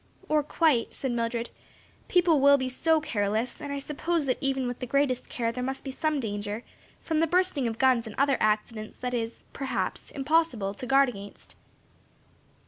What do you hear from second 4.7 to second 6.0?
the greatest care there must be